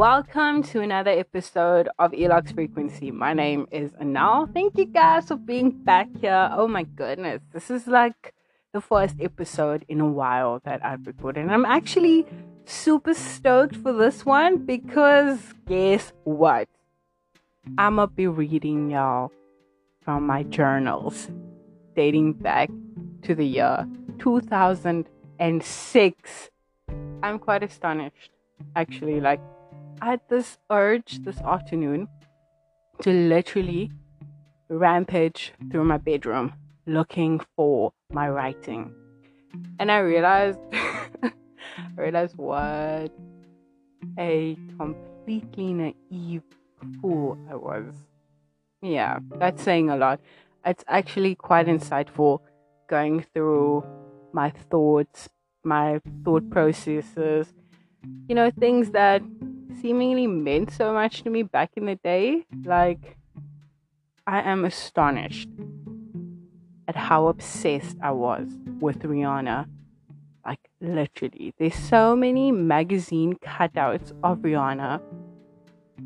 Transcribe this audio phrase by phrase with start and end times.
[0.00, 3.10] welcome to another episode of Elox Frequency.
[3.10, 4.46] My name is Anal.
[4.46, 6.48] Thank you guys for being back here.
[6.54, 8.32] Oh my goodness, this is like
[8.72, 12.24] the first episode in a while that I've recorded, and I'm actually
[12.64, 16.66] super stoked for this one because guess what?
[17.76, 19.30] I'm gonna be reading y'all
[20.00, 21.28] from my journals
[21.94, 22.70] dating back
[23.20, 23.86] to the year
[24.18, 26.50] 2006.
[27.22, 28.30] I'm quite astonished,
[28.74, 29.20] actually.
[29.20, 29.42] Like,
[30.02, 32.08] I had this urge this afternoon
[33.02, 33.90] to literally
[34.70, 36.54] rampage through my bedroom
[36.86, 38.94] looking for my writing.
[39.78, 41.32] And I realized, I
[41.96, 43.12] realized what
[44.18, 46.42] a completely naive
[47.00, 47.92] fool I was.
[48.80, 50.20] Yeah, that's saying a lot.
[50.64, 52.38] It's actually quite insightful
[52.88, 53.84] going through
[54.32, 55.28] my thoughts,
[55.62, 57.52] my thought processes,
[58.28, 59.22] you know, things that
[59.80, 62.44] seemingly meant so much to me back in the day.
[62.64, 63.16] Like,
[64.26, 65.48] I am astonished
[66.86, 68.48] at how obsessed I was
[68.80, 69.66] with Rihanna.
[70.44, 75.00] Like, literally, there's so many magazine cutouts of Rihanna.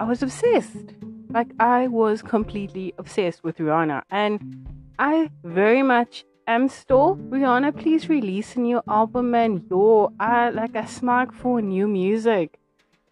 [0.00, 0.94] I was obsessed.
[1.30, 4.02] Like, I was completely obsessed with Rihanna.
[4.10, 4.66] And
[4.98, 7.16] I very much am still.
[7.16, 12.58] Rihanna, please release a new album, and yo, I like I smart for new music.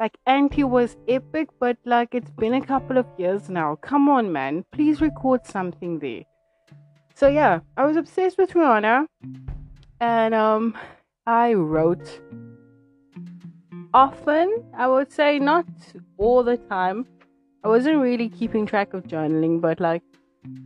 [0.00, 3.76] Like Anti was epic, but like it's been a couple of years now.
[3.76, 4.64] Come on, man.
[4.72, 6.22] Please record something there.
[7.14, 9.06] So yeah, I was obsessed with Rihanna.
[10.00, 10.74] And um
[11.26, 12.20] I wrote
[13.94, 15.66] often, I would say not
[16.18, 17.06] all the time.
[17.62, 20.02] I wasn't really keeping track of journaling, but like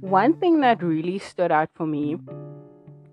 [0.01, 2.17] one thing that really stood out for me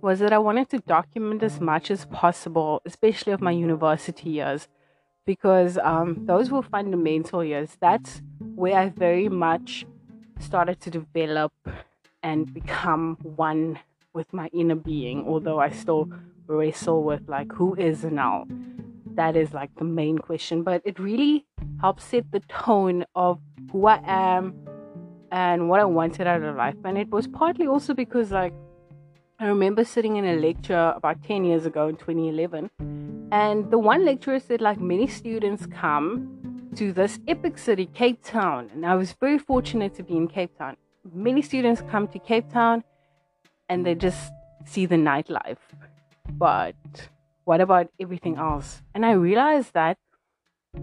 [0.03, 4.67] was that I wanted to document as much as possible, especially of my university years
[5.25, 7.77] because um, those were fundamental years.
[7.79, 8.21] That's
[8.55, 9.85] where I very much
[10.39, 11.53] started to develop
[12.21, 13.79] and become one
[14.13, 16.09] with my inner being, although I still
[16.47, 18.45] wrestle with like who is now.
[19.15, 21.45] That is like the main question, but it really
[21.79, 23.39] helps set the tone of
[23.71, 24.53] who I am
[25.31, 26.75] and what I wanted out of life.
[26.83, 28.53] And it was partly also because like
[29.43, 32.69] I remember sitting in a lecture about 10 years ago in 2011
[33.33, 38.69] and the one lecturer said, like, many students come to this epic city, Cape Town.
[38.73, 40.77] And I was very fortunate to be in Cape Town.
[41.13, 42.85] Many students come to Cape Town
[43.67, 44.31] and they just
[44.63, 45.57] see the nightlife.
[46.31, 46.75] But
[47.43, 48.81] what about everything else?
[48.95, 49.97] And I realized that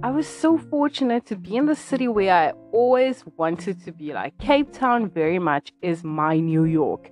[0.03, 4.13] I was so fortunate to be in the city where I always wanted to be.
[4.13, 7.11] Like, Cape Town very much is my New York.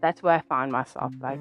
[0.00, 1.12] That's where I found myself.
[1.20, 1.40] Like,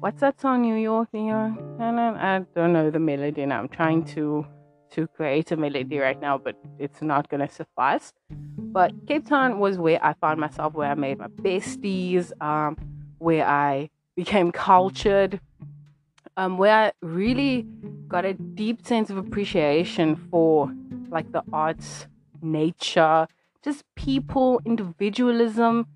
[0.00, 1.52] what's that song New York, New York?
[1.80, 4.46] I don't know the melody and I'm trying to
[4.92, 8.12] to create a melody right now, but it's not gonna suffice.
[8.30, 12.76] But Cape Town was where I found myself, where I made my besties, um,
[13.18, 15.40] where I became cultured,
[16.36, 17.66] um, where I really
[18.08, 20.72] got a deep sense of appreciation for
[21.10, 22.06] like the arts,
[22.42, 23.26] nature,
[23.64, 25.86] just people, individualism.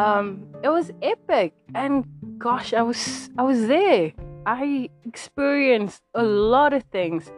[0.00, 2.06] Um, it was epic, and
[2.38, 4.14] gosh, I was I was there.
[4.46, 7.30] I experienced a lot of things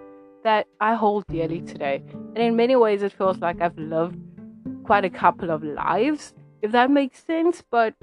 [0.44, 2.04] that I hold dearly today.
[2.12, 4.16] And in many ways it feels like I've lived
[4.84, 7.94] quite a couple of lives, if that makes sense, but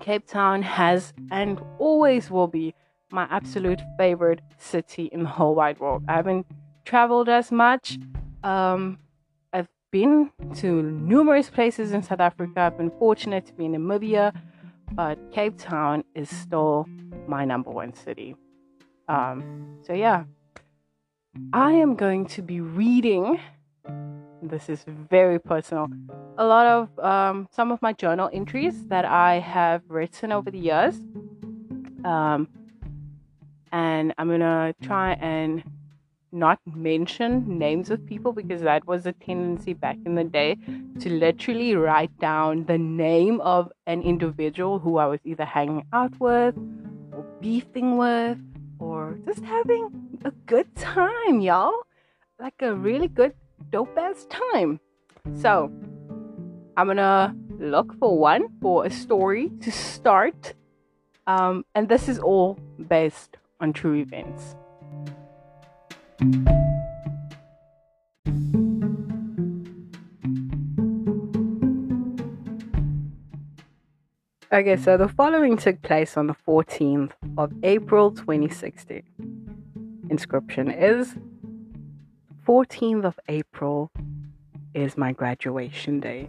[0.00, 2.74] Cape Town has and always will be
[3.12, 6.02] my absolute favorite city in the whole wide world.
[6.08, 6.46] I haven't
[6.84, 7.96] traveled as much.
[8.42, 8.98] Um,
[9.90, 12.60] been to numerous places in South Africa.
[12.60, 14.32] I've been fortunate to be in Namibia
[14.92, 16.86] but Cape Town is still
[17.26, 18.36] my number one city.
[19.08, 20.24] Um, so, yeah,
[21.52, 23.40] I am going to be reading.
[24.42, 25.88] This is very personal.
[26.38, 30.58] A lot of um, some of my journal entries that I have written over the
[30.58, 30.94] years.
[32.04, 32.48] Um,
[33.72, 35.62] and I'm gonna try and
[36.32, 40.56] not mention names of people because that was a tendency back in the day
[41.00, 46.18] to literally write down the name of an individual who I was either hanging out
[46.20, 46.56] with
[47.12, 48.38] or beefing with
[48.78, 51.82] or just having a good time, y'all.
[52.38, 53.34] Like a really good,
[53.70, 54.80] dope ass time.
[55.34, 55.72] So,
[56.76, 60.54] I'm gonna look for one for a story to start.
[61.26, 62.58] Um, and this is all
[62.88, 64.54] based on true events.
[66.20, 66.32] Okay,
[74.76, 79.04] so the following took place on the 14th of April 2016.
[80.10, 81.14] Inscription is
[82.44, 83.92] 14th of April
[84.74, 86.28] is my graduation day.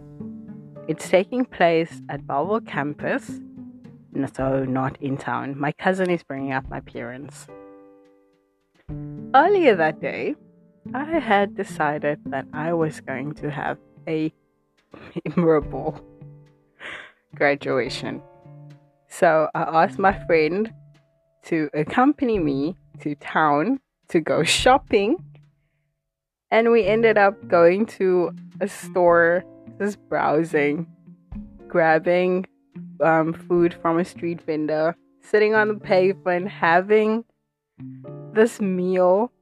[0.86, 3.40] It's taking place at Bellville campus,
[4.34, 5.58] so not in town.
[5.58, 7.48] My cousin is bringing up my parents.
[9.32, 10.34] Earlier that day,
[10.92, 13.78] I had decided that I was going to have
[14.08, 14.32] a
[15.36, 16.00] memorable
[17.36, 18.22] graduation.
[19.06, 20.72] So I asked my friend
[21.44, 23.78] to accompany me to town
[24.08, 25.24] to go shopping.
[26.50, 29.44] And we ended up going to a store,
[29.78, 30.88] just browsing,
[31.68, 32.46] grabbing
[33.00, 37.24] um, food from a street vendor, sitting on the pavement, having
[38.32, 39.32] this meal,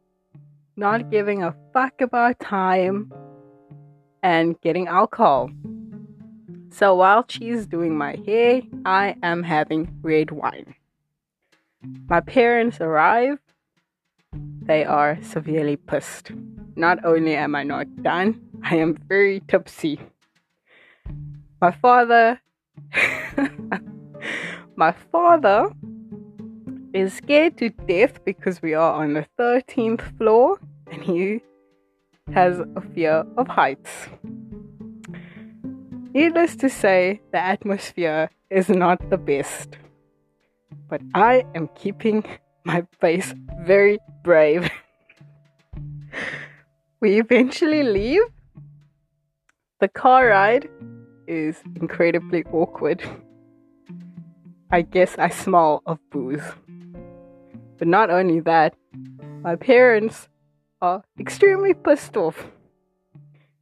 [0.76, 1.10] not mm.
[1.10, 3.12] giving a fuck about time,
[4.22, 5.50] and getting alcohol.
[6.70, 10.74] So while she's doing my hair, I am having red wine.
[12.08, 13.38] My parents arrive.
[14.62, 16.32] They are severely pissed.
[16.76, 19.98] Not only am I not done, I am very tipsy.
[21.60, 22.40] My father,
[24.76, 25.70] my father
[26.98, 30.58] is scared to death because we are on the 13th floor
[30.90, 31.40] and he
[32.34, 34.08] has a fear of heights.
[36.12, 39.78] Needless to say, the atmosphere is not the best.
[40.88, 42.24] But I am keeping
[42.64, 44.68] my face very brave.
[47.00, 48.22] we eventually leave.
[49.78, 50.68] The car ride
[51.28, 53.08] is incredibly awkward.
[54.72, 56.42] I guess I smell of booze.
[57.78, 58.74] But not only that,
[59.42, 60.28] my parents
[60.82, 62.48] are extremely pissed off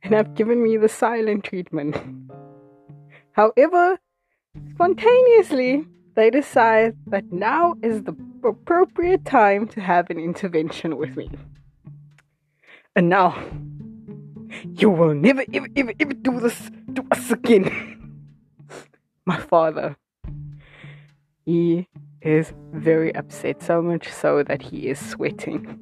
[0.02, 1.96] and have given me the silent treatment.
[3.32, 3.98] However,
[4.74, 11.30] spontaneously, they decide that now is the appropriate time to have an intervention with me.
[12.94, 13.36] And now,
[14.72, 18.18] you will never, ever, ever, ever do this to us again.
[19.26, 19.96] My father,
[21.44, 21.88] he
[22.26, 25.78] is very upset, so much so that he is sweating.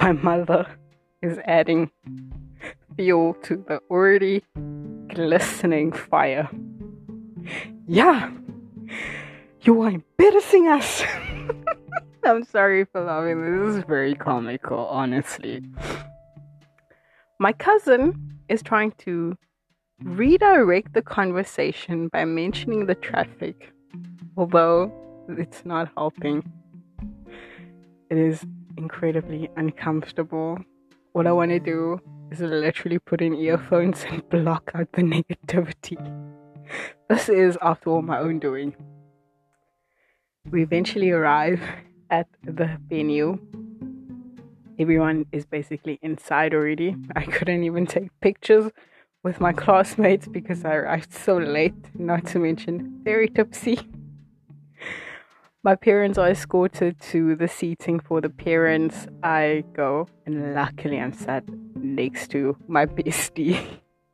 [0.00, 0.66] My mother
[1.20, 1.90] is adding
[2.96, 4.42] fuel to the already
[5.08, 6.48] glistening fire.
[7.86, 8.30] Yeah,
[9.62, 11.02] you are embarrassing us.
[12.24, 13.66] I'm sorry for laughing.
[13.66, 15.62] This is very comical, honestly.
[17.38, 19.36] My cousin is trying to
[20.02, 23.72] redirect the conversation by mentioning the traffic,
[24.36, 24.90] although
[25.38, 26.44] it's not helping.
[28.10, 28.44] It is
[28.76, 30.58] incredibly uncomfortable.
[31.12, 32.00] What I want to do
[32.30, 35.96] is literally put in earphones and block out the negativity.
[37.08, 38.74] This is, after all, my own doing.
[40.50, 41.62] We eventually arrive
[42.10, 43.38] at the venue.
[44.76, 46.96] Everyone is basically inside already.
[47.14, 48.72] I couldn't even take pictures
[49.22, 53.78] with my classmates because I arrived so late, not to mention very tipsy.
[55.66, 59.08] My parents are escorted to the seating for the parents.
[59.24, 61.42] I go, and luckily, I'm sat
[61.74, 63.58] next to my bestie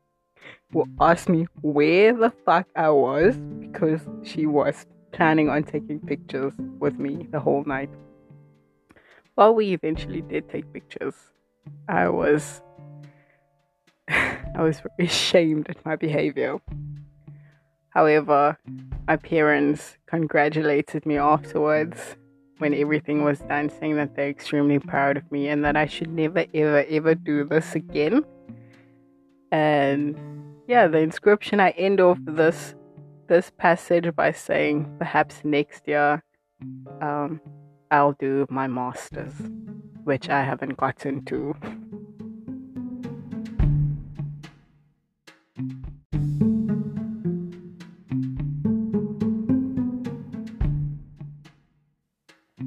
[0.73, 6.55] who asked me where the fuck I was because she was planning on taking pictures
[6.79, 7.91] with me the whole night.
[9.37, 11.17] Well, we eventually did take pictures.
[11.87, 12.63] I was
[14.09, 16.61] I was very ashamed at my behavior.
[17.95, 18.59] However,
[19.07, 22.17] my parents congratulated me afterwards
[22.59, 26.11] when everything was done, saying that they're extremely proud of me and that I should
[26.11, 28.25] never, ever, ever do this again.
[29.51, 30.17] And
[30.67, 32.75] yeah, the inscription I end off this
[33.29, 36.23] this passage by saying, perhaps next year,
[37.01, 37.41] um,
[37.91, 39.33] I'll do my masters,
[40.05, 41.55] which I haven't gotten to.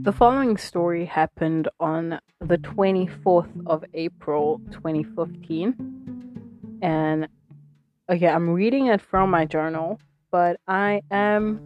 [0.05, 6.77] The following story happened on the 24th of April 2015.
[6.83, 7.27] And
[8.07, 11.59] okay, I'm reading it from my journal, but I am.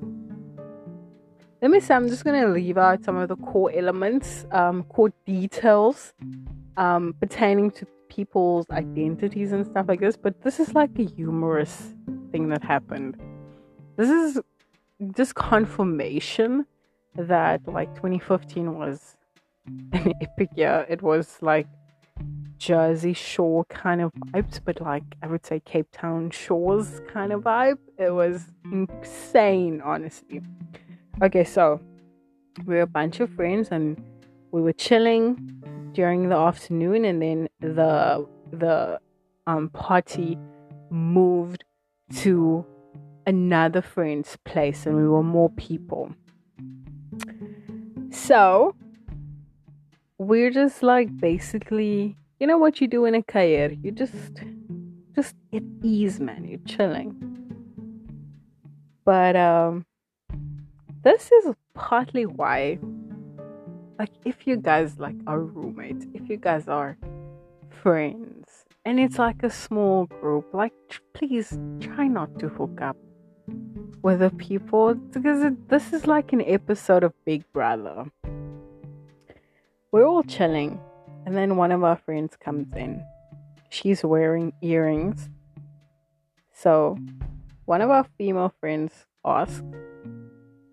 [1.62, 4.84] Let me say, I'm just going to leave out some of the core elements, um,
[4.84, 6.14] core details
[6.78, 10.16] um, pertaining to people's identities and stuff like this.
[10.16, 11.94] But this is like a humorous
[12.32, 13.18] thing that happened.
[13.98, 14.40] This is
[15.14, 16.66] just confirmation
[17.16, 19.16] that like 2015 was
[19.68, 20.86] an epic year.
[20.90, 21.68] It was like
[22.58, 27.44] Jersey Shore kind of vibes, but like I would say Cape Town Shores kind of
[27.44, 27.78] vibe.
[27.98, 30.42] It was insane, honestly.
[31.22, 31.80] Okay, so
[32.66, 34.02] we are a bunch of friends and
[34.52, 35.62] we were chilling
[35.94, 39.00] during the afternoon, and then the the
[39.48, 40.38] um, party
[40.90, 41.64] moved
[42.16, 42.66] to
[43.28, 46.12] another friend's place, and we were more people.
[48.12, 48.76] So
[50.18, 53.72] we're just like basically, you know what you do in a cair?
[53.72, 54.44] You just
[55.16, 56.46] just at ease, man.
[56.46, 57.16] You're chilling.
[59.06, 59.86] But um
[61.04, 62.78] this is partly why
[63.98, 66.98] like if you guys like are roommates, if you guys are
[67.70, 70.74] friends, and it's like a small group, like
[71.14, 72.98] please try not to hook up
[74.02, 78.06] with the people because it, this is like an episode of Big Brother.
[79.92, 80.80] We're all chilling,
[81.26, 83.04] and then one of our friends comes in.
[83.70, 85.30] She's wearing earrings.
[86.54, 86.98] So,
[87.66, 89.64] one of our female friends asked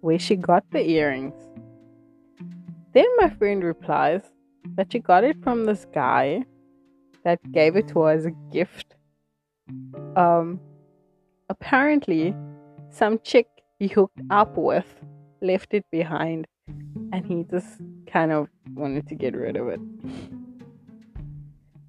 [0.00, 1.34] where she got the earrings.
[2.92, 4.22] Then my friend replies
[4.76, 6.44] that she got it from this guy
[7.24, 8.94] that gave it to her as a gift.
[10.14, 10.60] Um,
[11.48, 12.34] apparently,
[12.96, 13.46] some chick
[13.78, 14.62] he hooked up mm.
[14.62, 14.86] with
[15.42, 16.46] left it behind
[17.12, 19.80] and he just kind of wanted to get rid of it.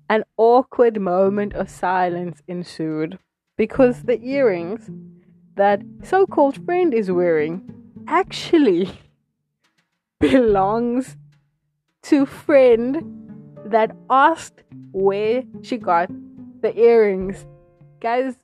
[0.10, 3.18] An awkward moment of silence ensued
[3.58, 4.90] because the earrings
[5.56, 7.62] that so called friend is wearing
[8.08, 8.90] actually
[10.20, 11.16] belongs
[12.04, 13.04] to friend
[13.66, 16.10] that asked where she got
[16.62, 17.46] the earrings.
[18.00, 18.36] Guys,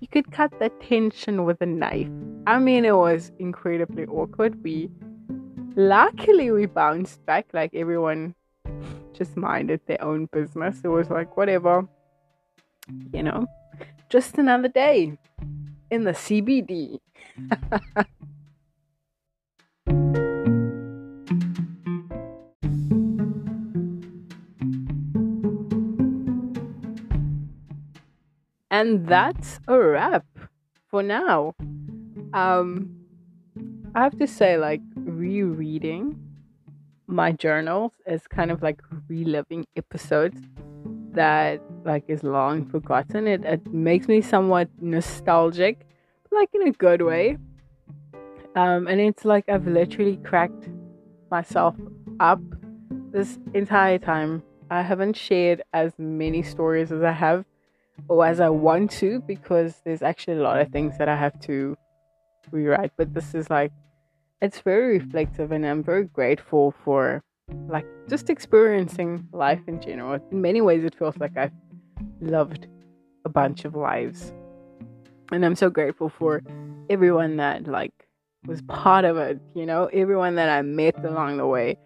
[0.00, 2.08] you could cut the tension with a knife.
[2.46, 4.62] I mean, it was incredibly awkward.
[4.64, 4.90] We
[5.76, 8.34] luckily we bounced back like everyone
[9.12, 10.80] just minded their own business.
[10.82, 11.86] It was like whatever,
[13.12, 13.46] you know,
[14.08, 15.18] just another day
[15.90, 16.98] in the CBD.
[28.80, 30.24] and that's a wrap
[30.88, 31.54] for now.
[32.32, 32.88] Um,
[33.94, 36.18] I have to say, like, rereading
[37.06, 40.40] my journals is kind of like reliving episodes
[41.12, 43.26] that like is long forgotten.
[43.26, 45.86] It it makes me somewhat nostalgic,
[46.30, 47.36] like in a good way.
[48.54, 50.70] Um, and it's like I've literally cracked
[51.30, 51.74] myself
[52.18, 52.40] up
[53.12, 54.42] this entire time.
[54.70, 57.44] I haven't shared as many stories as I have
[58.08, 61.38] or as I want to because there's actually a lot of things that I have
[61.40, 61.76] to
[62.50, 62.92] rewrite.
[62.96, 63.72] But this is like
[64.40, 67.22] it's very reflective and I'm very grateful for
[67.68, 70.18] like just experiencing life in general.
[70.30, 71.52] In many ways it feels like I've
[72.20, 72.66] loved
[73.24, 74.32] a bunch of lives.
[75.32, 76.42] And I'm so grateful for
[76.88, 77.92] everyone that like
[78.46, 81.76] was part of it, you know, everyone that I met along the way.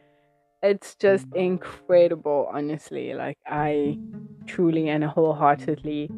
[0.65, 3.13] It's just incredible, honestly.
[3.13, 3.99] Like I
[4.47, 6.11] truly and wholeheartedly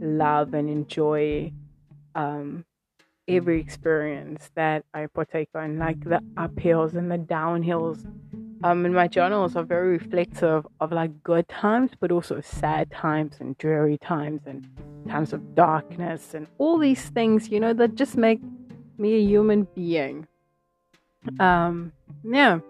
[0.00, 1.52] love and enjoy
[2.14, 2.64] um
[3.26, 8.06] every experience that I partake on, like the uphills and the downhills.
[8.62, 13.38] Um, and my journals are very reflective of like good times, but also sad times
[13.40, 14.68] and dreary times and
[15.08, 18.40] times of darkness and all these things, you know, that just make
[18.98, 20.28] me a human being.
[21.40, 21.92] Um,
[22.22, 22.60] yeah.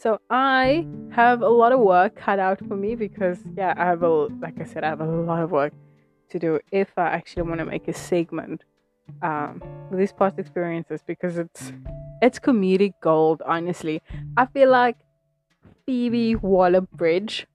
[0.00, 4.02] So I have a lot of work cut out for me because yeah, I have
[4.02, 5.74] a like I said, I have a lot of work
[6.30, 8.64] to do if I actually want to make a segment
[9.20, 11.74] um, these past experiences because it's
[12.22, 13.42] it's comedic gold.
[13.44, 14.00] Honestly,
[14.38, 14.96] I feel like
[15.84, 17.46] Phoebe Waller-Bridge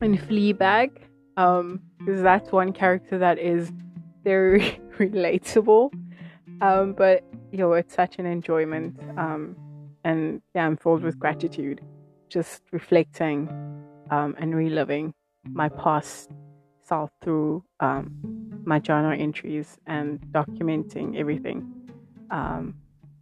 [0.00, 0.90] in Fleabag,
[1.36, 3.72] um, because that's one character that is
[4.22, 5.92] very relatable.
[6.60, 8.96] Um, but you know, it's such an enjoyment.
[9.16, 9.56] Um,
[10.04, 11.80] and yeah, I'm filled with gratitude,
[12.28, 13.48] just reflecting
[14.10, 15.14] um, and reliving
[15.52, 16.30] my past
[16.84, 18.12] self through um,
[18.64, 21.72] my journal entries and documenting everything.
[22.30, 22.74] Um,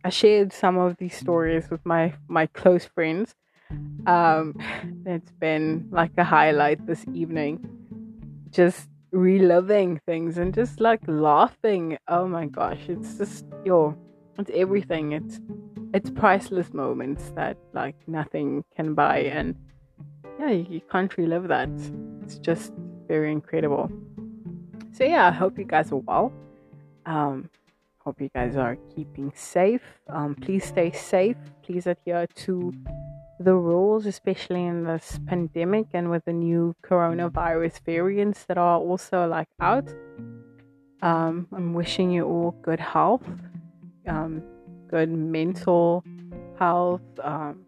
[0.04, 3.34] I shared some of these stories with my my close friends.
[4.06, 4.54] Um,
[5.06, 7.60] it's been like a highlight this evening,
[8.50, 11.99] just reliving things and just like laughing.
[12.08, 13.96] Oh my gosh, it's just yo,
[14.38, 15.12] it's everything.
[15.12, 15.40] It's
[15.92, 19.54] it's priceless moments that like nothing can buy, and
[20.38, 21.70] yeah, you, you can't relive that.
[22.23, 22.73] It's just
[23.09, 23.90] very incredible.
[24.92, 26.32] So yeah, I hope you guys are well.
[27.06, 27.49] Um,
[27.99, 29.82] hope you guys are keeping safe.
[30.09, 31.37] Um, please stay safe.
[31.62, 32.73] Please adhere to
[33.40, 39.26] the rules, especially in this pandemic and with the new coronavirus variants that are also
[39.26, 39.88] like out.
[41.02, 43.26] Um, I'm wishing you all good health,
[44.06, 44.42] um,
[44.90, 46.04] good mental
[46.59, 47.64] health, um,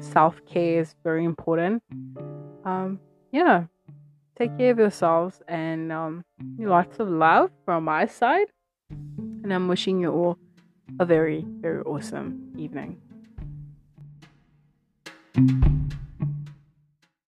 [0.00, 1.82] self care is very important.
[2.64, 3.64] Um, yeah,
[4.36, 6.24] take care of yourselves and um,
[6.58, 8.48] lots of love from my side.
[8.90, 10.38] And I'm wishing you all
[10.98, 13.00] a very, very awesome evening.